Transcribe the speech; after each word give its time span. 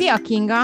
Szia 0.00 0.16
Kinga! 0.16 0.62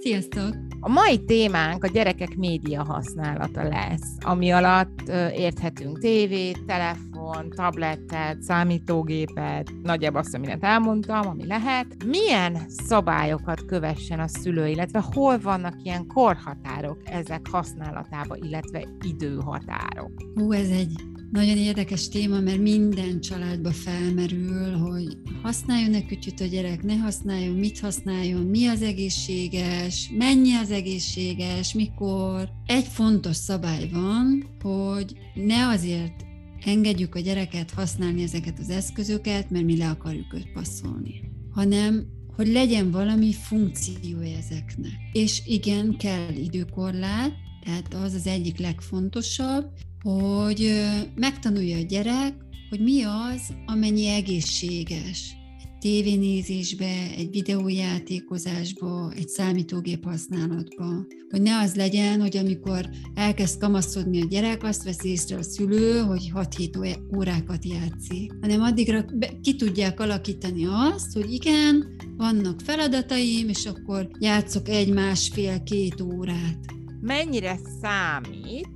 Sziasztok! 0.00 0.54
A 0.80 0.88
mai 0.88 1.24
témánk 1.24 1.84
a 1.84 1.88
gyerekek 1.88 2.36
média 2.36 2.84
használata 2.84 3.62
lesz, 3.62 4.16
ami 4.18 4.50
alatt 4.50 5.08
érthetünk 5.34 5.98
tévét, 5.98 6.64
telefon, 6.64 7.50
tabletet, 7.54 8.42
számítógépet, 8.42 9.70
nagyjából 9.82 10.20
azt, 10.20 10.34
amit 10.34 10.64
elmondtam, 10.64 11.28
ami 11.28 11.46
lehet. 11.46 11.86
Milyen 12.06 12.58
szabályokat 12.68 13.64
kövessen 13.64 14.20
a 14.20 14.28
szülő, 14.28 14.68
illetve 14.68 15.04
hol 15.12 15.38
vannak 15.38 15.74
ilyen 15.82 16.06
korhatárok 16.06 16.98
ezek 17.04 17.46
használatába, 17.50 18.36
illetve 18.36 18.84
időhatárok? 19.00 20.10
Hú, 20.34 20.52
ez 20.52 20.68
egy 20.68 21.09
nagyon 21.30 21.56
érdekes 21.56 22.08
téma, 22.08 22.40
mert 22.40 22.60
minden 22.60 23.20
családba 23.20 23.70
felmerül, 23.70 24.76
hogy 24.76 25.16
használjon-e 25.42 26.06
kütyüt 26.06 26.40
a 26.40 26.44
gyerek, 26.44 26.82
ne 26.82 26.96
használjon, 26.96 27.54
mit 27.54 27.80
használjon, 27.80 28.46
mi 28.46 28.66
az 28.66 28.82
egészséges, 28.82 30.10
mennyi 30.18 30.54
az 30.54 30.70
egészséges, 30.70 31.74
mikor. 31.74 32.48
Egy 32.66 32.86
fontos 32.86 33.36
szabály 33.36 33.88
van, 33.92 34.56
hogy 34.62 35.16
ne 35.34 35.66
azért 35.66 36.24
engedjük 36.64 37.14
a 37.14 37.20
gyereket 37.20 37.70
használni 37.70 38.22
ezeket 38.22 38.58
az 38.58 38.70
eszközöket, 38.70 39.50
mert 39.50 39.64
mi 39.64 39.76
le 39.76 39.88
akarjuk 39.88 40.34
őt 40.34 40.52
passzolni, 40.52 41.20
hanem 41.50 42.06
hogy 42.36 42.48
legyen 42.48 42.90
valami 42.90 43.32
funkciója 43.32 44.36
ezeknek. 44.36 44.92
És 45.12 45.42
igen, 45.46 45.96
kell 45.96 46.34
időkorlát, 46.34 47.32
tehát 47.64 47.94
az 47.94 48.14
az 48.14 48.26
egyik 48.26 48.58
legfontosabb, 48.58 49.64
hogy 50.02 50.72
megtanulja 51.14 51.76
a 51.76 51.82
gyerek, 51.82 52.34
hogy 52.70 52.80
mi 52.80 53.02
az, 53.02 53.40
amennyi 53.66 54.06
egészséges. 54.06 55.34
Egy 55.58 55.78
tévénézésbe, 55.78 57.10
egy 57.16 57.30
videójátékozásba, 57.30 59.12
egy 59.16 59.28
számítógép 59.28 60.04
használatba. 60.04 61.06
Hogy 61.30 61.42
ne 61.42 61.58
az 61.58 61.74
legyen, 61.74 62.20
hogy 62.20 62.36
amikor 62.36 62.90
elkezd 63.14 63.60
kamaszodni 63.60 64.20
a 64.22 64.26
gyerek, 64.26 64.62
azt 64.62 64.84
veszi 64.84 65.08
észre 65.08 65.36
a 65.36 65.42
szülő, 65.42 65.98
hogy 65.98 66.30
6-7 66.34 67.16
órákat 67.16 67.64
játszik. 67.64 68.32
Hanem 68.40 68.60
addigra 68.60 69.04
ki 69.42 69.56
tudják 69.56 70.00
alakítani 70.00 70.66
azt, 70.66 71.12
hogy 71.12 71.32
igen, 71.32 71.96
vannak 72.16 72.60
feladataim, 72.60 73.48
és 73.48 73.66
akkor 73.66 74.08
játszok 74.18 74.68
egy 74.68 74.92
másfél-két 74.92 76.00
órát. 76.00 76.79
Mennyire 77.00 77.56
számít 77.82 78.68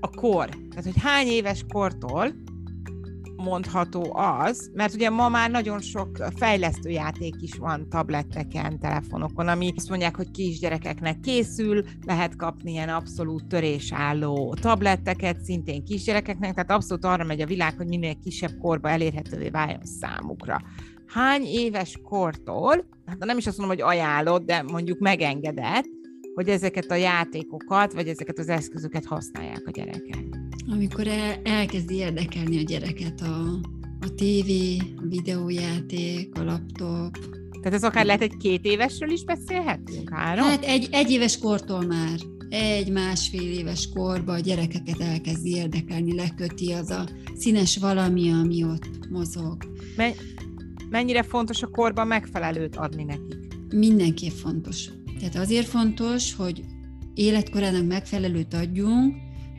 a 0.00 0.10
kor. 0.10 0.48
Tehát, 0.48 0.84
hogy 0.84 1.02
hány 1.02 1.26
éves 1.26 1.64
kortól 1.72 2.32
mondható 3.36 4.16
az, 4.16 4.70
mert 4.74 4.94
ugye 4.94 5.10
ma 5.10 5.28
már 5.28 5.50
nagyon 5.50 5.80
sok 5.80 6.16
fejlesztő 6.36 6.90
játék 6.90 7.34
is 7.40 7.54
van 7.54 7.88
tabletteken, 7.88 8.78
telefonokon, 8.78 9.48
ami 9.48 9.72
azt 9.76 9.88
mondják, 9.88 10.16
hogy 10.16 10.30
kisgyerekeknek 10.30 11.20
készül, 11.20 11.84
lehet 12.06 12.36
kapni 12.36 12.70
ilyen 12.70 12.88
abszolút 12.88 13.46
törésálló 13.46 14.54
tabletteket, 14.60 15.40
szintén 15.40 15.84
kisgyerekeknek, 15.84 16.54
tehát 16.54 16.70
abszolút 16.70 17.04
arra 17.04 17.24
megy 17.24 17.40
a 17.40 17.46
világ, 17.46 17.76
hogy 17.76 17.88
minél 17.88 18.18
kisebb 18.18 18.58
korba 18.60 18.88
elérhetővé 18.88 19.48
váljon 19.48 19.84
számukra. 19.84 20.60
Hány 21.06 21.42
éves 21.44 21.98
kortól, 22.02 22.84
hát 23.06 23.18
nem 23.18 23.38
is 23.38 23.46
azt 23.46 23.58
mondom, 23.58 23.76
hogy 23.76 23.86
ajánlott, 23.86 24.46
de 24.46 24.62
mondjuk 24.62 24.98
megengedett, 24.98 26.00
hogy 26.34 26.48
ezeket 26.48 26.90
a 26.90 26.94
játékokat, 26.94 27.92
vagy 27.92 28.08
ezeket 28.08 28.38
az 28.38 28.48
eszközöket 28.48 29.04
használják 29.04 29.62
a 29.66 29.70
gyerekek. 29.70 30.24
Amikor 30.70 31.06
el, 31.06 31.40
elkezdi 31.42 31.94
érdekelni 31.94 32.58
a 32.58 32.62
gyereket 32.62 33.20
a, 33.20 33.60
a 34.00 34.14
tévé, 34.14 34.76
a 34.96 35.06
videójáték, 35.08 36.38
a 36.38 36.42
laptop. 36.42 37.18
Tehát 37.50 37.74
ez 37.74 37.84
akár 37.84 38.04
lehet 38.04 38.22
egy 38.22 38.36
két 38.36 38.64
évesről 38.64 39.10
is 39.10 39.24
beszélhetünk? 39.24 40.10
Három? 40.10 40.44
Hát 40.44 40.64
egy, 40.64 40.88
egy 40.90 41.10
éves 41.10 41.38
kortól 41.38 41.82
már 41.82 42.18
egy 42.48 42.90
másfél 42.90 43.52
éves 43.52 43.88
korban 43.94 44.34
a 44.34 44.40
gyerekeket 44.40 45.00
elkezdi 45.00 45.50
érdekelni, 45.50 46.14
leköti 46.14 46.72
az 46.72 46.90
a 46.90 47.08
színes 47.34 47.76
valami, 47.76 48.30
ami 48.30 48.64
ott 48.64 49.08
mozog. 49.10 49.56
Mennyire 50.90 51.22
fontos 51.22 51.62
a 51.62 51.66
korban 51.66 52.06
megfelelőt 52.06 52.76
adni 52.76 53.04
nekik? 53.04 53.38
Mindenképp 53.74 54.30
fontos. 54.30 54.88
Tehát 55.22 55.36
azért 55.36 55.66
fontos, 55.66 56.34
hogy 56.34 56.64
életkorának 57.14 57.86
megfelelőt 57.86 58.54
adjunk, 58.54 59.14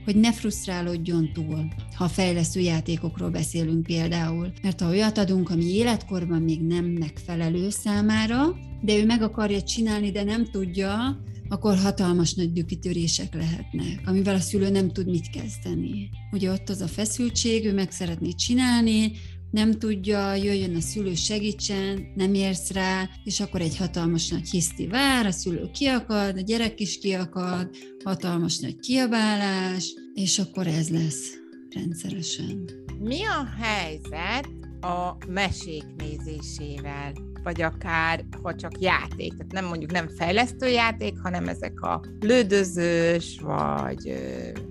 hogy 0.06 0.16
ne 0.16 0.34
frusztrálódjon 0.34 1.34
túl, 1.34 1.68
ha 1.96 2.07
fejlesztő 2.07 2.59
játékokról 2.59 3.29
beszélünk 3.29 3.84
például. 3.84 4.53
Mert 4.62 4.81
ha 4.81 4.90
olyat 4.90 5.18
adunk, 5.18 5.50
ami 5.50 5.66
életkorban 5.66 6.41
még 6.41 6.62
nem 6.62 6.85
megfelelő 6.85 7.69
számára, 7.69 8.56
de 8.81 8.97
ő 8.97 9.06
meg 9.06 9.22
akarja 9.22 9.62
csinálni, 9.62 10.12
de 10.12 10.23
nem 10.23 10.46
tudja, 10.52 11.22
akkor 11.50 11.78
hatalmas 11.78 12.34
nagy 12.34 12.53
dükitörések 12.53 13.34
lehetnek, 13.34 14.02
amivel 14.06 14.35
a 14.35 14.40
szülő 14.40 14.69
nem 14.69 14.91
tud 14.91 15.09
mit 15.09 15.29
kezdeni. 15.29 16.09
Ugye 16.31 16.52
ott 16.52 16.69
az 16.69 16.81
a 16.81 16.88
feszültség, 16.88 17.66
ő 17.66 17.73
meg 17.73 17.91
szeretné 17.91 18.31
csinálni, 18.31 19.12
nem 19.53 19.72
tudja, 19.72 20.34
jöjjön 20.34 20.75
a 20.75 20.80
szülő 20.80 21.14
segítsen, 21.14 22.12
nem 22.16 22.34
érsz 22.34 22.72
rá, 22.72 23.09
és 23.24 23.40
akkor 23.40 23.62
egy 23.62 23.78
hatalmas 23.78 24.30
nagy 24.30 24.50
hiszti 24.50 24.88
vár, 24.88 25.25
a 25.25 25.31
szülő 25.31 25.69
kiakad, 25.74 26.38
a 26.38 26.41
gyerek 26.41 26.80
is 26.80 27.00
kiakad, 27.00 27.69
hatalmas 28.03 28.59
nagy 28.59 28.80
kiabálás, 28.80 29.94
és 30.14 30.40
akkor 30.40 30.68
ez 30.68 30.90
lesz 30.90 31.34
rendszeresen. 31.69 32.69
Mi 33.00 33.24
a 33.24 33.47
helyzet 33.62 34.50
a 34.81 35.18
mesék 35.28 35.84
nézésével? 35.97 37.32
Vagy 37.43 37.61
akár, 37.61 38.25
ha 38.41 38.55
csak 38.55 38.81
játék, 38.81 39.31
tehát 39.31 39.51
nem 39.51 39.65
mondjuk 39.65 39.91
nem 39.91 40.07
fejlesztő 40.07 40.67
játék, 40.67 41.19
hanem 41.21 41.47
ezek 41.47 41.81
a 41.81 42.01
lődözős, 42.19 43.39
vagy 43.41 44.13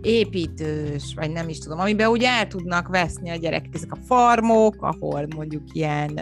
építős, 0.03 1.13
vagy 1.15 1.31
nem 1.31 1.49
is 1.49 1.59
tudom, 1.59 1.79
amiben 1.79 2.09
úgy 2.09 2.23
el 2.23 2.47
tudnak 2.47 2.89
veszni 2.89 3.31
a 3.31 3.37
gyerekek, 3.37 3.75
ezek 3.75 3.93
a 3.93 3.99
farmok, 4.07 4.77
ahol 4.83 5.27
mondjuk 5.37 5.63
ilyen 5.73 6.21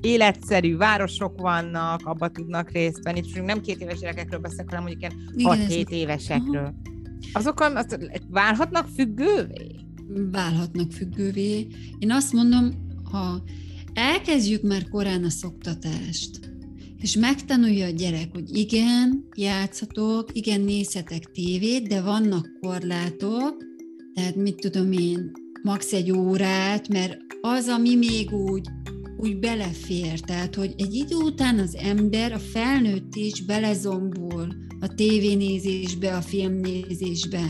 életszerű 0.00 0.76
városok 0.76 1.40
vannak, 1.40 2.00
abba 2.04 2.28
tudnak 2.28 2.70
részt 2.70 3.02
venni, 3.02 3.20
és 3.24 3.40
nem 3.44 3.60
két 3.60 3.80
éves 3.80 3.98
gyerekekről 3.98 4.40
beszélek, 4.40 4.68
hanem 4.68 4.84
mondjuk 4.84 5.12
ilyen 5.36 5.58
6-7 5.68 5.88
évesekről. 5.88 6.74
Azokon 7.32 7.76
az, 7.76 7.98
válhatnak 8.30 8.86
függővé? 8.94 9.84
Válhatnak 10.30 10.92
függővé. 10.92 11.66
Én 11.98 12.12
azt 12.12 12.32
mondom, 12.32 12.70
ha 13.10 13.42
elkezdjük 13.94 14.62
már 14.62 14.88
korán 14.88 15.24
a 15.24 15.30
szoktatást, 15.30 16.30
és 17.00 17.16
megtanulja 17.16 17.86
a 17.86 17.90
gyerek, 17.90 18.28
hogy 18.32 18.56
igen, 18.56 19.24
játszhatok, 19.36 20.30
igen, 20.32 20.60
nézhetek 20.60 21.24
tévét, 21.24 21.88
de 21.88 22.00
vannak 22.00 22.48
korlátok, 22.60 23.56
tehát 24.14 24.36
mit 24.36 24.56
tudom 24.56 24.92
én, 24.92 25.30
max. 25.62 25.92
egy 25.92 26.10
órát, 26.10 26.88
mert 26.88 27.16
az, 27.40 27.68
ami 27.68 27.94
még 27.94 28.32
úgy, 28.32 28.66
úgy 29.18 29.38
belefér, 29.38 30.20
tehát 30.20 30.54
hogy 30.54 30.74
egy 30.78 30.94
idő 30.94 31.16
után 31.16 31.58
az 31.58 31.76
ember, 31.76 32.32
a 32.32 32.38
felnőtt 32.38 33.14
is 33.14 33.44
belezombul 33.44 34.48
a 34.80 34.94
tévénézésbe, 34.94 36.16
a 36.16 36.20
filmnézésbe. 36.20 37.42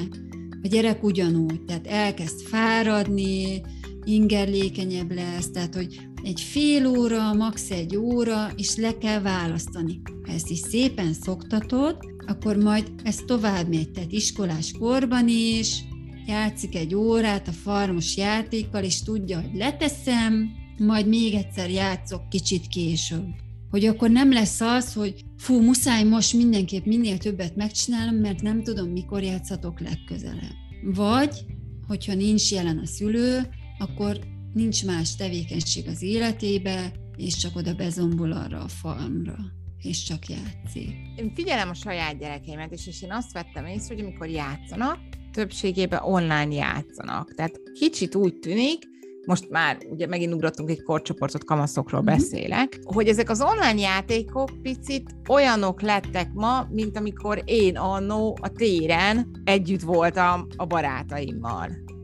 A 0.63 0.69
gyerek 0.69 1.03
ugyanúgy, 1.03 1.65
tehát 1.65 1.87
elkezd 1.87 2.41
fáradni, 2.41 3.61
ingerlékenyebb 4.05 5.13
lesz, 5.13 5.51
tehát 5.51 5.75
hogy 5.75 6.08
egy 6.29 6.41
fél 6.41 6.87
óra, 6.87 7.33
max. 7.33 7.71
egy 7.71 7.97
óra, 7.97 8.51
és 8.57 8.77
le 8.77 8.99
kell 8.99 9.21
választani. 9.21 10.01
Ha 10.27 10.33
ezt 10.33 10.51
is 10.51 10.59
szépen 10.59 11.13
szoktatod, 11.13 11.97
akkor 12.27 12.57
majd 12.57 12.93
ez 13.03 13.17
tovább 13.27 13.69
megy, 13.69 13.91
tehát 13.91 14.13
iskolás 14.13 14.73
korban 14.79 15.29
is, 15.29 15.85
játszik 16.27 16.77
egy 16.77 16.95
órát 16.95 17.49
a 17.49 17.53
farmos 17.53 18.17
játékkal, 18.17 18.85
és 18.85 19.03
tudja, 19.03 19.41
hogy 19.41 19.51
leteszem, 19.55 20.51
majd 20.79 21.07
még 21.07 21.35
egyszer 21.35 21.71
játszok 21.71 22.29
kicsit 22.29 22.67
később. 22.67 23.29
Hogy 23.71 23.85
akkor 23.85 24.11
nem 24.11 24.33
lesz 24.33 24.61
az, 24.61 24.93
hogy 24.93 25.25
fú, 25.37 25.61
muszáj 25.61 26.05
most 26.05 26.33
mindenképp 26.33 26.85
minél 26.85 27.19
többet 27.19 27.57
megcsinálnom, 27.57 28.15
mert 28.15 28.43
nem 28.43 28.63
tudom, 28.63 28.89
mikor 28.89 29.23
játszhatok 29.23 29.81
legközelebb. 29.81 30.57
Vagy, 30.95 31.45
hogyha 31.87 32.15
nincs 32.15 32.53
jelen 32.53 32.79
a 32.79 32.87
szülő, 32.87 33.49
akkor 33.79 34.19
nincs 34.59 34.85
más 34.85 35.17
tevékenység 35.17 35.89
az 35.89 36.03
életébe, 36.03 36.93
és 37.17 37.37
csak 37.37 37.57
oda 37.57 37.75
bezombol 37.75 38.33
arra 38.33 38.61
a 38.61 38.69
falmra 38.69 39.37
és 39.83 40.03
csak 40.03 40.27
játszik. 40.29 40.89
Én 41.17 41.33
figyelem 41.35 41.69
a 41.69 41.75
saját 41.75 42.19
gyerekeimet, 42.19 42.73
és, 42.73 42.87
és 42.87 43.03
én 43.03 43.13
azt 43.13 43.33
vettem 43.33 43.67
észre, 43.67 43.95
hogy 43.95 44.05
amikor 44.05 44.29
játszanak, 44.29 44.99
többségében 45.33 46.01
online 46.03 46.55
játszanak. 46.55 47.35
Tehát 47.35 47.61
kicsit 47.73 48.15
úgy 48.15 48.39
tűnik, 48.39 48.83
most 49.27 49.51
már 49.51 49.79
ugye 49.91 50.07
megint 50.07 50.35
ugrottunk 50.35 50.71
egy 50.71 50.83
korcsoportot, 50.83 51.45
kamaszokról 51.45 52.03
mm-hmm. 52.03 52.17
beszélek, 52.17 52.79
hogy 52.85 53.09
ezek 53.09 53.31
az 53.31 53.41
online 53.41 53.81
játékok 53.81 54.51
picit 54.63 55.15
olyanok 55.29 55.83
lettek 55.83 56.33
ma, 56.33 56.67
mint 56.71 56.97
amikor 56.97 57.43
én 57.45 57.77
annó 57.77 58.39
a 58.41 58.49
téren 58.49 59.31
együtt 59.45 59.83
voltam 59.83 60.47
a 60.57 60.67
barátaimmal. 60.67 61.97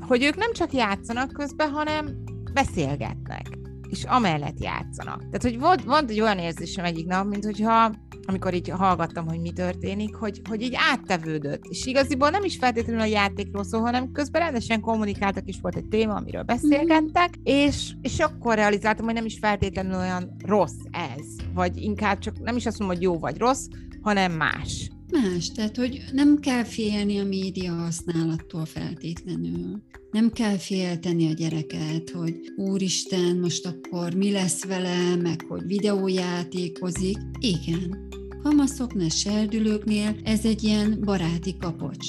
Hogy 0.00 0.24
ők 0.24 0.36
nem 0.36 0.52
csak 0.52 0.72
játszanak 0.72 1.32
közben, 1.32 1.70
hanem 1.70 2.24
beszélgetnek. 2.52 3.48
és 3.88 4.04
amellett 4.04 4.62
játszanak. 4.62 5.18
Tehát, 5.18 5.42
hogy 5.42 5.58
volt, 5.58 5.84
volt 5.84 6.10
egy 6.10 6.20
olyan 6.20 6.38
érzésem 6.38 6.84
egyik 6.84 7.06
nap, 7.06 7.26
mint 7.28 7.44
hogyha 7.44 7.94
amikor 8.26 8.54
így 8.54 8.68
hallgattam, 8.68 9.26
hogy 9.26 9.40
mi 9.40 9.52
történik, 9.52 10.14
hogy, 10.14 10.40
hogy 10.48 10.62
így 10.62 10.76
áttevődött. 10.92 11.64
És 11.64 11.86
igaziból 11.86 12.30
nem 12.30 12.44
is 12.44 12.56
feltétlenül 12.56 13.00
a 13.00 13.04
játékról 13.04 13.64
szól, 13.64 13.80
hanem 13.80 14.12
közben 14.12 14.42
rendesen 14.42 14.80
kommunikáltak, 14.80 15.46
és 15.46 15.56
volt 15.62 15.76
egy 15.76 15.88
téma, 15.88 16.14
amiről 16.14 16.42
beszélgettek, 16.42 17.34
és, 17.42 17.92
és 18.02 18.18
akkor 18.18 18.54
realizáltam, 18.54 19.04
hogy 19.04 19.14
nem 19.14 19.24
is 19.24 19.38
feltétlenül 19.38 19.96
olyan 19.96 20.36
rossz 20.44 20.82
ez, 20.90 21.26
vagy 21.54 21.76
inkább 21.76 22.18
csak 22.18 22.38
nem 22.38 22.56
is 22.56 22.66
azt 22.66 22.78
mondom, 22.78 22.96
hogy 22.96 23.06
jó 23.06 23.18
vagy 23.18 23.38
rossz, 23.38 23.66
hanem 24.02 24.32
más. 24.32 24.90
Más, 25.10 25.50
tehát 25.52 25.76
hogy 25.76 26.04
nem 26.12 26.40
kell 26.40 26.64
félni 26.64 27.18
a 27.18 27.24
média 27.24 27.72
használattól 27.72 28.64
feltétlenül. 28.64 29.82
Nem 30.10 30.30
kell 30.30 30.56
félteni 30.56 31.26
a 31.26 31.32
gyereket, 31.32 32.10
hogy 32.10 32.52
úristen, 32.56 33.36
most 33.36 33.66
akkor 33.66 34.14
mi 34.14 34.30
lesz 34.30 34.64
vele, 34.64 35.16
meg 35.16 35.44
hogy 35.48 35.66
videójátékozik. 35.66 37.16
Igen, 37.40 38.08
kamaszoknál, 38.42 39.08
serdülőknél 39.08 40.16
ez 40.24 40.44
egy 40.44 40.64
ilyen 40.64 41.00
baráti 41.04 41.56
kapocs, 41.56 42.06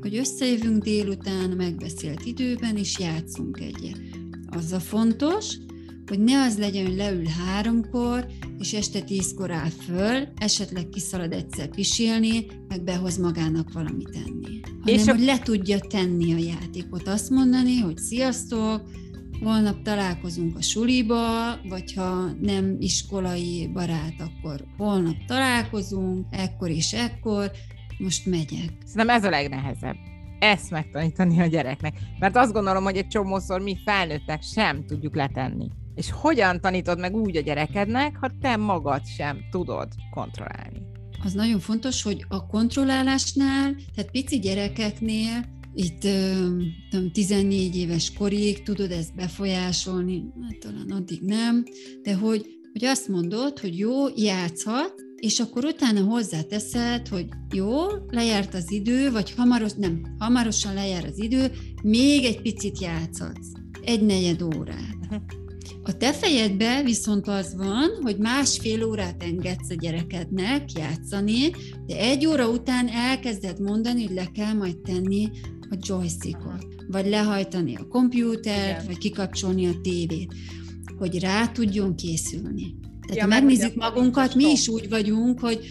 hogy 0.00 0.16
összejövünk 0.16 0.82
délután 0.82 1.50
megbeszélt 1.50 2.24
időben, 2.24 2.76
és 2.76 2.98
játszunk 2.98 3.60
egyet. 3.60 4.00
Az 4.50 4.72
a 4.72 4.80
fontos, 4.80 5.56
hogy 6.06 6.20
ne 6.20 6.42
az 6.42 6.58
legyen, 6.58 6.86
hogy 6.86 6.96
leül 6.96 7.24
háromkor, 7.24 8.26
és 8.60 8.72
este 8.72 9.00
tízkor 9.00 9.50
áll 9.50 9.68
föl, 9.68 10.28
esetleg 10.36 10.88
kiszalad 10.88 11.32
egyszer 11.32 11.68
pisilni, 11.68 12.46
meg 12.68 12.82
behoz 12.82 13.18
magának 13.18 13.72
valamit 13.72 14.10
enni. 14.14 14.60
Hanem, 14.62 14.94
és 14.94 15.06
a... 15.06 15.10
hogy 15.10 15.24
le 15.24 15.38
tudja 15.38 15.78
tenni 15.78 16.32
a 16.32 16.38
játékot, 16.38 17.08
azt 17.08 17.30
mondani, 17.30 17.78
hogy 17.78 17.96
sziasztok, 17.96 18.82
holnap 19.42 19.82
találkozunk 19.82 20.56
a 20.56 20.62
suliba, 20.62 21.56
vagy 21.68 21.92
ha 21.92 22.32
nem 22.40 22.76
iskolai 22.78 23.70
barát, 23.72 24.14
akkor 24.18 24.64
holnap 24.76 25.16
találkozunk, 25.26 26.26
ekkor 26.30 26.70
és 26.70 26.92
ekkor, 26.92 27.50
most 27.98 28.26
megyek. 28.26 28.72
Szerintem 28.84 29.16
ez 29.16 29.24
a 29.24 29.30
legnehezebb. 29.30 29.96
Ezt 30.38 30.70
megtanítani 30.70 31.40
a 31.40 31.46
gyereknek. 31.46 31.94
Mert 32.18 32.36
azt 32.36 32.52
gondolom, 32.52 32.84
hogy 32.84 32.96
egy 32.96 33.08
csomószor 33.08 33.60
mi 33.60 33.76
felnőttek 33.84 34.42
sem 34.42 34.86
tudjuk 34.86 35.14
letenni. 35.14 35.68
És 35.94 36.10
hogyan 36.10 36.60
tanítod 36.60 36.98
meg 36.98 37.14
úgy 37.14 37.36
a 37.36 37.40
gyerekednek, 37.40 38.16
ha 38.16 38.30
te 38.40 38.56
magad 38.56 39.06
sem 39.06 39.38
tudod 39.50 39.88
kontrollálni? 40.10 40.82
Az 41.24 41.32
nagyon 41.32 41.60
fontos, 41.60 42.02
hogy 42.02 42.24
a 42.28 42.46
kontrollálásnál, 42.46 43.74
tehát 43.94 44.10
pici 44.10 44.38
gyerekeknél 44.38 45.58
itt 45.74 46.00
tudom, 46.90 47.12
14 47.12 47.76
éves 47.76 48.12
korig 48.12 48.62
tudod 48.62 48.90
ezt 48.90 49.14
befolyásolni, 49.14 50.24
hát 50.42 50.58
talán 50.58 50.90
addig 50.90 51.20
nem, 51.22 51.64
de 52.02 52.14
hogy, 52.14 52.46
hogy 52.72 52.84
azt 52.84 53.08
mondod, 53.08 53.58
hogy 53.58 53.78
jó, 53.78 54.06
játszhat, 54.16 54.94
és 55.16 55.40
akkor 55.40 55.64
utána 55.64 56.00
hozzáteszed, 56.00 57.08
hogy 57.08 57.26
jó, 57.54 57.76
lejárt 58.08 58.54
az 58.54 58.72
idő, 58.72 59.10
vagy 59.10 59.34
hamaros, 59.34 59.72
nem, 59.72 60.16
hamarosan 60.18 60.74
lejár 60.74 61.04
az 61.04 61.18
idő, 61.18 61.50
még 61.82 62.24
egy 62.24 62.42
picit 62.42 62.80
játszhatsz. 62.80 63.48
Egy 63.82 64.02
negyed 64.02 64.42
órát. 64.42 65.22
A 65.90 65.96
te 65.96 66.12
fejedbe 66.12 66.82
viszont 66.82 67.28
az 67.28 67.54
van, 67.56 67.88
hogy 68.02 68.16
másfél 68.16 68.84
órát 68.84 69.22
engedsz 69.22 69.70
a 69.70 69.74
gyerekednek 69.74 70.72
játszani, 70.72 71.50
de 71.86 71.96
egy 71.98 72.26
óra 72.26 72.48
után 72.48 72.88
elkezded 72.88 73.60
mondani, 73.60 74.06
hogy 74.06 74.14
le 74.14 74.30
kell 74.34 74.52
majd 74.52 74.76
tenni 74.76 75.30
a 75.60 75.76
joystickot, 75.80 76.66
vagy 76.88 77.06
lehajtani 77.06 77.76
a 77.76 77.86
kompjútert, 77.88 78.70
Igen. 78.70 78.86
vagy 78.86 78.98
kikapcsolni 78.98 79.66
a 79.66 79.80
tévét, 79.82 80.34
hogy 80.98 81.18
rá 81.18 81.48
tudjon 81.48 81.94
készülni. 81.94 82.74
Tehát 83.06 83.16
ja, 83.16 83.22
ha 83.22 83.28
megnézzük 83.28 83.74
magunkat, 83.74 84.34
mi 84.34 84.50
is 84.50 84.68
úgy 84.68 84.88
vagyunk, 84.88 85.40
hogy 85.40 85.66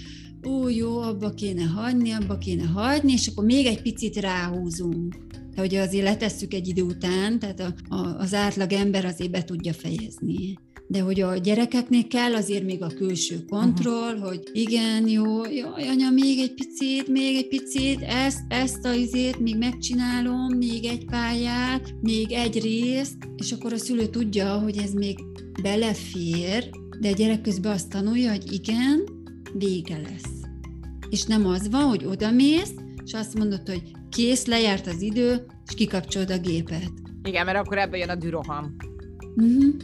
ó, 0.48 0.70
jó, 0.70 0.98
abba 0.98 1.34
kéne 1.34 1.64
hagyni, 1.64 2.12
abba 2.12 2.38
kéne 2.38 2.66
hagyni, 2.66 3.12
és 3.12 3.28
akkor 3.28 3.44
még 3.44 3.66
egy 3.66 3.82
picit 3.82 4.16
ráhúzunk. 4.16 5.28
De 5.60 5.66
hogy 5.66 5.76
azért 5.76 6.04
letesszük 6.04 6.54
egy 6.54 6.68
idő 6.68 6.82
után, 6.82 7.40
tehát 7.40 7.60
a, 7.60 7.96
a, 7.96 8.18
az 8.18 8.34
átlag 8.34 8.72
ember 8.72 9.06
azért 9.06 9.32
be 9.32 9.44
tudja 9.44 9.74
fejezni 9.74 10.58
de 10.88 11.00
hogy 11.00 11.22
a 11.22 11.38
gyerekeknél 11.38 12.08
kell 12.08 12.36
azért 12.36 12.64
még 12.64 12.82
a 12.84 12.88
külső 12.88 13.46
kontroll, 13.46 14.14
uh-huh. 14.14 14.28
hogy 14.28 14.44
igen, 14.52 15.08
jó, 15.08 15.46
jaj, 15.46 15.88
anya, 15.88 16.10
még 16.10 16.40
egy 16.40 16.54
picit, 16.54 17.08
még 17.08 17.36
egy 17.36 17.48
picit, 17.48 18.02
ezt, 18.02 18.40
ezt 18.48 18.86
a 18.86 18.94
izét 18.94 19.40
még 19.40 19.58
megcsinálom, 19.58 20.58
még 20.58 20.86
egy 20.86 21.06
pályát, 21.06 21.94
még 22.02 22.32
egy 22.32 22.62
részt, 22.62 23.18
és 23.38 23.52
akkor 23.52 23.74
a 23.74 23.78
szülő 23.78 24.08
tudja, 24.08 24.58
hogy 24.58 24.78
ez 24.78 24.94
még 24.94 25.18
belefér, 25.62 26.70
de 27.00 27.10
a 27.10 27.14
gyerek 27.14 27.42
közben 27.42 27.72
azt 27.72 27.90
tanulja, 27.90 28.32
hogy 28.32 28.52
igen, 28.52 29.04
vége 29.54 29.98
lesz. 29.98 30.40
És 31.10 31.24
nem 31.24 31.46
az 31.46 31.70
van, 31.70 31.84
hogy 31.84 32.06
odamész, 32.06 32.74
és 33.06 33.14
azt 33.14 33.38
mondod, 33.38 33.68
hogy 33.70 33.82
kész, 34.10 34.46
lejárt 34.46 34.88
az 34.88 35.02
idő, 35.02 35.46
és 35.68 35.76
kikapcsolod 35.76 36.30
a 36.30 36.38
gépet. 36.38 36.92
Igen, 37.24 37.46
mert 37.46 37.58
akkor 37.58 37.78
ebben 37.78 38.00
jön 38.00 38.10
a 38.10 38.16
düroham. 38.16 38.76
Uh-huh. 39.36 39.76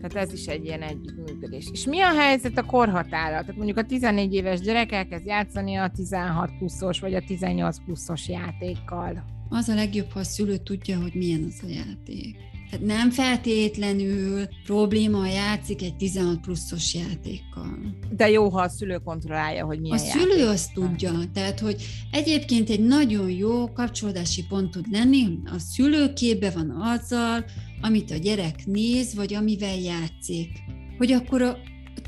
Tehát 0.00 0.28
ez 0.28 0.32
is 0.32 0.46
egy 0.46 0.64
ilyen 0.64 0.82
együttműködés. 0.82 1.68
És 1.72 1.84
mi 1.84 2.00
a 2.00 2.18
helyzet 2.18 2.58
a 2.58 2.62
korhatára? 2.62 3.40
Tehát 3.40 3.56
mondjuk 3.56 3.78
a 3.78 3.84
14 3.84 4.34
éves 4.34 4.60
gyerek 4.60 4.92
elkezd 4.92 5.26
játszani 5.26 5.74
a 5.74 5.90
16 5.94 6.50
pluszos 6.58 7.00
vagy 7.00 7.14
a 7.14 7.22
18 7.26 7.84
pluszos 7.84 8.28
játékkal. 8.28 9.24
Az 9.48 9.68
a 9.68 9.74
legjobb, 9.74 10.10
ha 10.10 10.18
a 10.18 10.24
szülő 10.24 10.56
tudja, 10.56 11.00
hogy 11.00 11.14
milyen 11.14 11.44
az 11.48 11.60
a 11.64 11.68
játék. 11.68 12.36
Tehát 12.72 12.86
nem 12.86 13.10
feltétlenül 13.10 14.46
probléma, 14.64 15.26
játszik 15.26 15.82
egy 15.82 15.96
16 15.96 16.40
pluszos 16.40 16.94
játékkal. 16.94 17.96
De 18.16 18.30
jó, 18.30 18.48
ha 18.48 18.60
a 18.60 18.68
szülő 18.68 18.96
kontrollálja, 19.04 19.64
hogy 19.64 19.80
milyen 19.80 19.98
A 19.98 20.02
játék. 20.02 20.20
szülő 20.20 20.46
azt 20.48 20.72
tudja, 20.72 21.12
tehát 21.32 21.60
hogy 21.60 21.82
egyébként 22.10 22.70
egy 22.70 22.80
nagyon 22.80 23.30
jó 23.30 23.72
kapcsolódási 23.72 24.44
pont 24.48 24.70
tud 24.70 24.86
lenni, 24.90 25.38
a 25.44 25.58
szülő 25.58 26.12
képbe 26.12 26.50
van 26.50 26.70
azzal, 26.70 27.44
amit 27.80 28.10
a 28.10 28.16
gyerek 28.16 28.66
néz, 28.66 29.14
vagy 29.14 29.34
amivel 29.34 29.76
játszik. 29.76 30.50
Hogy 30.98 31.12
akkor 31.12 31.42
a, 31.42 31.56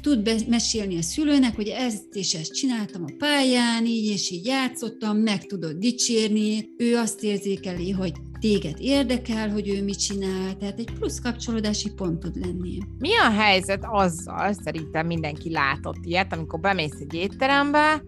tud 0.02 0.48
mesélni 0.48 0.96
a 0.96 1.02
szülőnek, 1.02 1.54
hogy 1.54 1.68
ezt 1.68 2.14
és 2.14 2.34
ezt 2.34 2.54
csináltam 2.54 3.04
a 3.04 3.12
pályán, 3.18 3.86
így 3.86 4.10
és 4.10 4.30
így 4.30 4.46
játszottam, 4.46 5.16
meg 5.16 5.46
tudod 5.46 5.76
dicsérni, 5.76 6.68
ő 6.76 6.96
azt 6.96 7.22
érzékeli, 7.22 7.90
hogy 7.90 8.12
téged 8.40 8.76
érdekel, 8.80 9.50
hogy 9.50 9.68
ő 9.68 9.82
mit 9.82 9.98
csinál, 9.98 10.56
tehát 10.56 10.78
egy 10.78 10.90
plusz 10.98 11.20
kapcsolódási 11.20 11.90
pont 11.90 12.18
tud 12.18 12.36
lenni. 12.36 12.78
Mi 12.98 13.16
a 13.16 13.30
helyzet 13.30 13.84
azzal, 13.90 14.52
szerintem 14.52 15.06
mindenki 15.06 15.50
látott 15.50 16.04
ilyet, 16.04 16.32
amikor 16.32 16.60
bemész 16.60 17.00
egy 17.00 17.14
étterembe, 17.14 18.02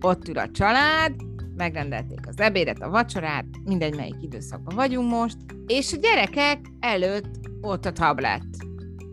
ott 0.00 0.28
ül 0.28 0.38
a 0.38 0.50
család, 0.50 1.12
megrendelték 1.56 2.20
az 2.28 2.40
ebédet, 2.40 2.82
a 2.82 2.90
vacsorát, 2.90 3.46
mindegy 3.64 3.96
melyik 3.96 4.22
időszakban 4.22 4.74
vagyunk 4.74 5.10
most, 5.10 5.36
és 5.66 5.92
a 5.92 5.96
gyerekek 5.96 6.58
előtt 6.80 7.30
ott 7.60 7.84
a 7.84 7.92
tablet 7.92 8.46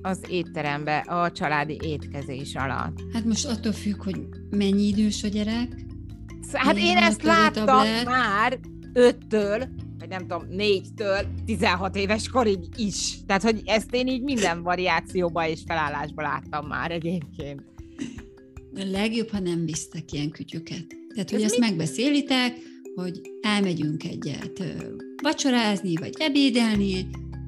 az 0.08 0.20
étterembe 0.30 0.98
a 0.98 1.32
családi 1.32 1.78
étkezés 1.82 2.56
alatt. 2.56 3.00
Hát 3.14 3.26
most 3.26 3.46
attól 3.46 3.72
függ, 3.72 4.04
hogy 4.04 4.20
mennyi 4.50 4.88
idős 4.88 5.24
a 5.24 5.28
gyerek. 5.28 5.86
Hát 6.54 6.78
én 6.78 6.98
ezt 6.98 7.24
láttam 7.24 7.66
tablet. 7.66 8.06
már 8.06 8.60
öttől, 8.94 9.68
vagy 10.00 10.10
nem 10.10 10.20
tudom, 10.20 10.44
négytől 10.50 11.28
16 11.46 11.96
éves 11.96 12.30
korig 12.30 12.60
is. 12.76 13.18
Tehát, 13.26 13.42
hogy 13.42 13.62
ezt 13.66 13.94
én 13.94 14.08
így 14.08 14.22
minden 14.22 14.64
variációban 14.64 15.46
és 15.46 15.60
felállásban 15.66 16.26
láttam 16.26 16.68
már 16.68 16.92
egyébként. 16.92 17.64
A 18.76 18.84
legjobb, 18.92 19.30
ha 19.30 19.40
nem 19.40 19.66
visztek 19.66 20.12
ilyen 20.12 20.30
kütyüket. 20.30 20.86
Tehát, 21.14 21.30
hogy 21.30 21.42
Ez 21.42 21.52
ezt 21.52 21.60
megbeszélitek, 21.60 22.58
hogy 22.96 23.22
elmegyünk 23.42 24.04
egyet 24.04 24.64
vacsorázni, 25.22 25.96
vagy 25.96 26.14
ebédelni, 26.18 27.08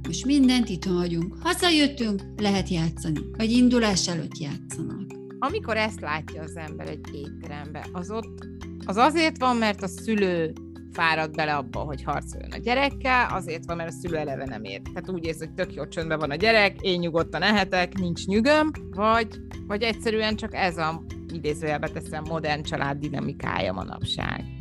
most 0.09 0.25
mindent 0.25 0.69
itt 0.69 0.85
hagyunk. 0.85 1.35
Hazajöttünk, 1.41 2.21
lehet 2.37 2.69
játszani, 2.69 3.19
vagy 3.37 3.51
indulás 3.51 4.07
előtt 4.07 4.37
játszanak. 4.37 5.05
Amikor 5.39 5.77
ezt 5.77 5.99
látja 5.99 6.41
az 6.41 6.55
ember 6.55 6.87
egy 6.87 7.05
étterembe, 7.13 7.85
az 7.91 8.11
ott 8.11 8.47
az 8.85 8.97
azért 8.97 9.37
van, 9.39 9.55
mert 9.55 9.83
a 9.83 9.87
szülő 9.87 10.53
fárad 10.91 11.35
bele 11.35 11.55
abba, 11.55 11.79
hogy 11.79 12.03
harcoljon 12.03 12.51
a 12.51 12.57
gyerekkel, 12.57 13.27
azért 13.31 13.65
van, 13.65 13.75
mert 13.75 13.89
a 13.89 13.93
szülő 14.01 14.17
eleve 14.17 14.45
nem 14.45 14.63
ért. 14.63 14.83
Tehát 14.83 15.09
úgy 15.09 15.25
érzi, 15.25 15.45
hogy 15.45 15.53
tök 15.53 15.73
jó 15.73 15.87
csöndben 15.87 16.19
van 16.19 16.31
a 16.31 16.35
gyerek, 16.35 16.81
én 16.81 16.99
nyugodtan 16.99 17.41
ehetek, 17.41 17.93
nincs 17.99 18.25
nyugöm, 18.25 18.71
vagy, 18.91 19.27
vagy 19.67 19.81
egyszerűen 19.81 20.35
csak 20.35 20.55
ez 20.55 20.77
a 20.77 21.03
idézőjelbe 21.33 21.89
teszem 21.89 22.23
modern 22.27 22.63
család 22.63 22.97
dinamikája 22.97 23.73
manapság. 23.73 24.58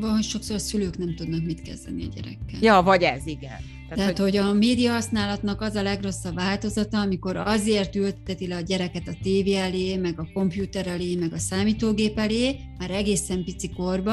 Van, 0.00 0.10
hogy 0.10 0.22
sokszor 0.22 0.56
a 0.56 0.58
szülők 0.58 0.98
nem 0.98 1.14
tudnak 1.14 1.44
mit 1.44 1.62
kezdeni 1.62 2.04
a 2.04 2.08
gyerekkel. 2.14 2.58
Ja, 2.60 2.82
vagy 2.82 3.02
ez, 3.02 3.26
igen. 3.26 3.58
Tehát, 3.88 4.14
Tehát 4.14 4.18
hogy... 4.18 4.36
hogy 4.36 4.48
a 4.48 4.52
média 4.52 4.92
használatnak 4.92 5.60
az 5.60 5.74
a 5.74 5.82
legrosszabb 5.82 6.34
változata, 6.34 7.00
amikor 7.00 7.36
azért 7.36 7.96
ülteti 7.96 8.46
le 8.46 8.56
a 8.56 8.60
gyereket 8.60 9.08
a 9.08 9.16
tévé 9.22 9.54
elé, 9.54 9.96
meg 9.96 10.20
a 10.20 10.28
kompjúter 10.32 10.86
elé, 10.86 11.14
meg 11.14 11.32
a 11.32 11.38
számítógép 11.38 12.18
elé, 12.18 12.56
már 12.78 12.90
egészen 12.90 13.44
pici 13.44 13.70
korba, 13.70 14.12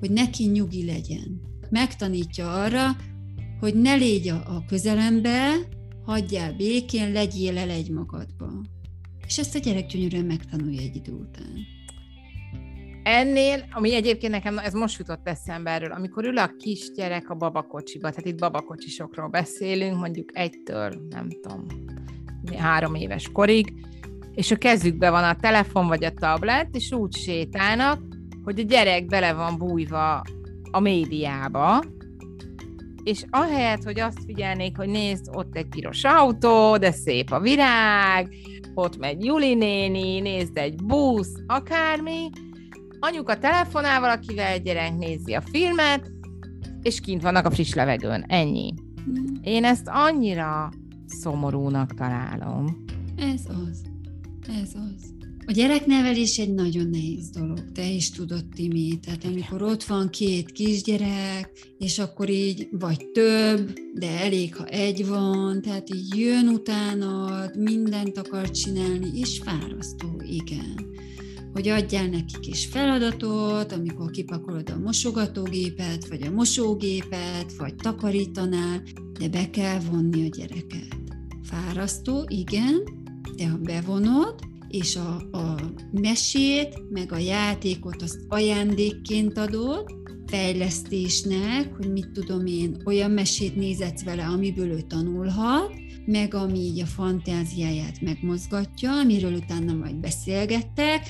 hogy 0.00 0.10
neki 0.10 0.44
nyugi 0.44 0.84
legyen. 0.84 1.40
Megtanítja 1.70 2.52
arra, 2.52 2.96
hogy 3.60 3.74
ne 3.74 3.94
légy 3.94 4.28
a 4.28 4.64
közelembe, 4.66 5.54
hagyjál 6.04 6.52
békén, 6.52 7.12
legyél 7.12 7.58
el 7.58 7.70
egy 7.70 7.90
magadba. 7.90 8.50
És 9.26 9.38
ezt 9.38 9.54
a 9.54 9.58
gyerek 9.58 9.86
gyönyörűen 9.86 10.24
megtanulja 10.24 10.80
egy 10.80 10.96
idő 10.96 11.12
után. 11.12 11.77
Ennél, 13.10 13.64
ami 13.72 13.94
egyébként 13.94 14.32
nekem, 14.32 14.58
ez 14.58 14.72
most 14.72 14.98
jutott 14.98 15.28
eszembe 15.28 15.70
erről, 15.70 15.92
amikor 15.92 16.24
ül 16.24 16.38
a 16.38 16.50
kisgyerek 16.58 17.30
a 17.30 17.34
babakocsiba, 17.34 18.10
tehát 18.10 18.26
itt 18.26 18.38
babakocsisokról 18.38 19.28
beszélünk, 19.28 19.98
mondjuk 19.98 20.38
egytől, 20.38 21.06
nem 21.10 21.28
tudom, 21.28 21.66
három 22.56 22.94
éves 22.94 23.28
korig, 23.32 23.72
és 24.34 24.50
a 24.50 24.56
kezükbe 24.56 25.10
van 25.10 25.24
a 25.24 25.36
telefon 25.36 25.86
vagy 25.86 26.04
a 26.04 26.14
tablet, 26.14 26.68
és 26.72 26.92
úgy 26.92 27.14
sétálnak, 27.14 28.02
hogy 28.44 28.58
a 28.58 28.62
gyerek 28.62 29.06
bele 29.06 29.32
van 29.32 29.58
bújva 29.58 30.22
a 30.70 30.80
médiába, 30.80 31.82
és 33.04 33.24
ahelyett, 33.30 33.82
hogy 33.82 34.00
azt 34.00 34.24
figyelnék, 34.26 34.76
hogy 34.76 34.88
nézd, 34.88 35.28
ott 35.32 35.56
egy 35.56 35.68
piros 35.68 36.04
autó, 36.04 36.76
de 36.76 36.90
szép 36.90 37.30
a 37.30 37.40
virág, 37.40 38.34
ott 38.74 38.98
megy 38.98 39.24
Juli 39.24 39.54
néni, 39.54 40.20
nézd 40.20 40.56
egy 40.56 40.84
busz, 40.84 41.42
akármi, 41.46 42.30
anyuka 43.00 43.38
telefonál 43.38 44.00
valakivel, 44.00 44.46
egy 44.46 44.62
gyerek 44.62 44.96
nézi 44.96 45.32
a 45.32 45.40
filmet, 45.40 46.10
és 46.82 47.00
kint 47.00 47.22
vannak 47.22 47.46
a 47.46 47.50
friss 47.50 47.72
levegőn. 47.74 48.24
Ennyi. 48.28 48.74
Mm. 49.10 49.24
Én 49.42 49.64
ezt 49.64 49.86
annyira 49.86 50.72
szomorúnak 51.06 51.94
találom. 51.94 52.84
Ez 53.16 53.42
az. 53.46 53.82
Ez 54.62 54.74
az. 54.74 55.16
A 55.46 55.52
gyereknevelés 55.52 56.38
egy 56.38 56.54
nagyon 56.54 56.88
nehéz 56.88 57.30
dolog, 57.30 57.72
te 57.72 57.90
is 57.90 58.10
tudod, 58.10 58.44
Timi. 58.54 58.98
Tehát 58.98 59.24
amikor 59.24 59.62
ott 59.62 59.84
van 59.84 60.10
két 60.10 60.52
kisgyerek, 60.52 61.50
és 61.78 61.98
akkor 61.98 62.28
így 62.28 62.68
vagy 62.70 63.06
több, 63.12 63.72
de 63.94 64.20
elég, 64.20 64.56
ha 64.56 64.64
egy 64.64 65.06
van, 65.06 65.62
tehát 65.62 65.94
így 65.94 66.18
jön 66.18 66.48
utánad, 66.48 67.56
mindent 67.58 68.18
akar 68.18 68.50
csinálni, 68.50 69.10
és 69.14 69.40
fárasztó, 69.44 70.22
igen. 70.26 70.86
Hogy 71.52 71.68
adjál 71.68 72.06
nekik 72.06 72.46
is 72.46 72.66
feladatot, 72.66 73.72
amikor 73.72 74.10
kipakolod 74.10 74.70
a 74.70 74.78
mosogatógépet, 74.78 76.08
vagy 76.08 76.22
a 76.22 76.30
mosógépet, 76.30 77.56
vagy 77.58 77.74
takarítanál, 77.74 78.82
de 79.18 79.28
be 79.28 79.50
kell 79.50 79.78
vonni 79.90 80.26
a 80.26 80.28
gyereket. 80.36 80.96
Fárasztó, 81.42 82.24
igen, 82.28 82.82
de 83.36 83.48
ha 83.48 83.56
bevonod, 83.56 84.34
és 84.68 84.96
a, 84.96 85.36
a 85.38 85.54
mesét, 85.92 86.82
meg 86.90 87.12
a 87.12 87.18
játékot 87.18 88.02
azt 88.02 88.20
ajándékként 88.28 89.38
adod, 89.38 89.96
fejlesztésnek, 90.26 91.74
hogy 91.76 91.92
mit 91.92 92.10
tudom 92.10 92.46
én, 92.46 92.76
olyan 92.84 93.10
mesét 93.10 93.56
nézetsz 93.56 94.04
vele, 94.04 94.24
amiből 94.24 94.70
ő 94.70 94.80
tanulhat, 94.80 95.72
meg 96.06 96.34
ami 96.34 96.58
így 96.58 96.80
a 96.80 96.86
fantáziáját 96.86 98.00
megmozgatja, 98.00 98.92
amiről 98.92 99.32
utána 99.32 99.74
majd 99.74 99.94
beszélgettek, 99.94 101.06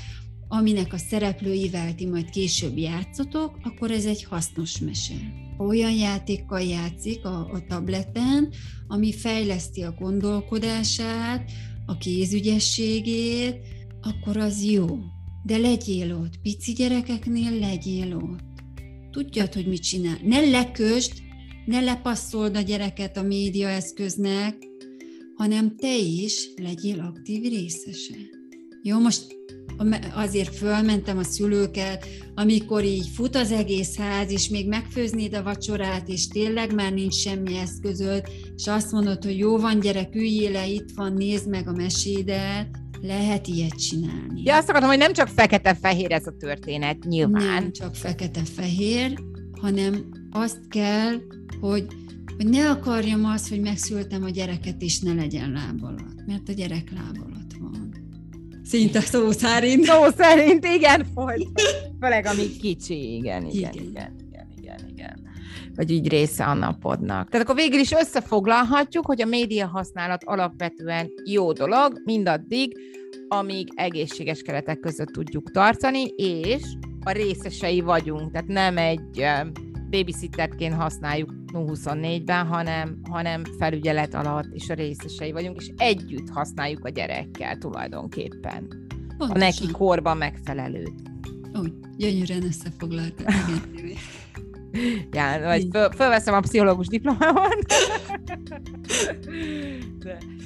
aminek 0.48 0.92
a 0.92 0.98
szereplőivel 0.98 1.94
ti 1.94 2.06
majd 2.06 2.30
később 2.30 2.76
játszotok, 2.76 3.58
akkor 3.62 3.90
ez 3.90 4.04
egy 4.04 4.24
hasznos 4.24 4.78
mese. 4.78 5.14
Olyan 5.58 5.92
játékkal 5.92 6.60
játszik 6.60 7.24
a, 7.24 7.50
a 7.52 7.64
tableten, 7.68 8.48
ami 8.86 9.12
fejleszti 9.12 9.82
a 9.82 9.94
gondolkodását, 9.98 11.50
a 11.86 11.96
kézügyességét, 11.96 13.56
akkor 14.00 14.36
az 14.36 14.64
jó. 14.64 14.86
De 15.42 15.56
legyél 15.56 16.14
ott, 16.14 16.40
pici 16.42 16.72
gyerekeknél 16.72 17.58
legyél 17.58 18.16
ott. 18.16 18.46
Tudjad, 19.10 19.54
hogy 19.54 19.66
mit 19.66 19.82
csinál. 19.82 20.18
Ne 20.24 20.40
lekösd, 20.40 21.12
ne 21.66 21.80
lepasszold 21.80 22.56
a 22.56 22.60
gyereket 22.60 23.16
a 23.16 23.22
média 23.22 23.68
eszköznek, 23.68 24.56
hanem 25.34 25.76
te 25.76 25.96
is 25.96 26.48
legyél 26.56 27.00
aktív 27.00 27.42
részese. 27.42 28.37
Jó, 28.82 28.98
most 29.00 29.36
azért 30.14 30.56
fölmentem 30.56 31.18
a 31.18 31.22
szülőket, 31.22 32.06
amikor 32.34 32.84
így 32.84 33.08
fut 33.14 33.36
az 33.36 33.52
egész 33.52 33.96
ház, 33.96 34.30
és 34.30 34.48
még 34.48 34.68
megfőznéd 34.68 35.34
a 35.34 35.42
vacsorát, 35.42 36.08
és 36.08 36.28
tényleg 36.28 36.74
már 36.74 36.92
nincs 36.92 37.14
semmi 37.14 37.56
eszközöd, 37.56 38.22
és 38.56 38.66
azt 38.66 38.92
mondod, 38.92 39.24
hogy 39.24 39.38
jó 39.38 39.58
van, 39.58 39.80
gyerek, 39.80 40.14
üljél 40.14 40.50
le, 40.50 40.66
itt 40.66 40.90
van, 40.94 41.12
nézd 41.12 41.48
meg 41.48 41.68
a 41.68 41.72
mesédet, 41.72 42.68
lehet 43.00 43.46
ilyet 43.46 43.78
csinálni. 43.88 44.42
Ja, 44.44 44.56
azt 44.56 44.68
akartam, 44.68 44.90
hogy 44.90 44.98
nem 44.98 45.12
csak 45.12 45.28
fekete-fehér 45.28 46.12
ez 46.12 46.26
a 46.26 46.36
történet, 46.38 47.04
nyilván. 47.04 47.62
Nem 47.62 47.72
csak 47.72 47.94
fekete-fehér, 47.94 49.18
hanem 49.60 50.08
azt 50.30 50.68
kell, 50.68 51.14
hogy, 51.60 51.86
hogy 52.36 52.48
ne 52.48 52.70
akarjam 52.70 53.24
azt, 53.24 53.48
hogy 53.48 53.60
megszültem 53.60 54.22
a 54.22 54.30
gyereket, 54.30 54.82
és 54.82 54.98
ne 54.98 55.12
legyen 55.12 55.52
lábalat, 55.52 56.26
mert 56.26 56.48
a 56.48 56.52
gyerek 56.52 56.92
lábalat. 56.94 57.37
Szinte 58.68 59.00
szó 59.00 59.30
szerint. 59.30 59.84
Szó 59.84 60.10
szerint, 60.16 60.64
igen, 60.64 61.06
folyt. 61.14 61.60
Főleg 62.00 62.26
amíg 62.26 62.60
kicsi, 62.60 63.14
igen, 63.14 63.46
igen, 63.46 63.72
igen, 63.72 63.84
igen, 63.84 64.14
igen, 64.28 64.46
igen, 64.58 64.78
igen. 64.88 65.28
Vagy 65.74 65.90
így 65.90 66.08
része 66.08 66.44
a 66.44 66.54
napodnak. 66.54 67.28
Tehát 67.28 67.46
akkor 67.46 67.60
végül 67.60 67.78
is 67.78 67.92
összefoglalhatjuk, 67.92 69.06
hogy 69.06 69.22
a 69.22 69.26
média 69.26 69.66
használat 69.66 70.24
alapvetően 70.24 71.10
jó 71.24 71.52
dolog, 71.52 72.00
mindaddig, 72.04 72.76
amíg 73.28 73.68
egészséges 73.74 74.42
keretek 74.42 74.80
között 74.80 75.08
tudjuk 75.08 75.50
tartani, 75.50 76.02
és 76.16 76.62
a 77.04 77.10
részesei 77.10 77.80
vagyunk, 77.80 78.32
tehát 78.32 78.46
nem 78.46 78.78
egy 78.78 79.24
babysitterként 79.90 80.74
használjuk 80.74 81.32
24-ben, 81.52 82.46
hanem, 82.46 83.00
hanem 83.10 83.42
felügyelet 83.58 84.14
alatt 84.14 84.54
is 84.54 84.68
a 84.68 84.74
részesei 84.74 85.32
vagyunk, 85.32 85.60
és 85.60 85.70
együtt 85.76 86.28
használjuk 86.28 86.84
a 86.84 86.88
gyerekkel 86.88 87.58
tulajdonképpen. 87.58 88.68
Pontosan. 89.18 89.36
A 89.36 89.38
neki 89.38 89.70
korban 89.70 90.16
megfelelőt. 90.16 90.92
Úgy, 91.54 91.72
gyönyörűen 91.96 92.44
összefoglaltad. 92.44 93.26
ja, 95.12 95.40
vagy 95.42 95.66
föl, 95.72 95.90
fölveszem 95.90 96.34
a 96.34 96.40
pszichológus 96.40 96.86
diplomámat. 96.86 97.66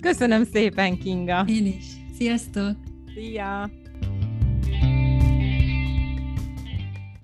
Köszönöm 0.00 0.44
szépen, 0.44 0.99
Kinga. 0.99 1.44
Én 1.49 1.66
is. 1.66 1.84
Sziasztok! 2.16 2.76
Szia! 3.14 3.70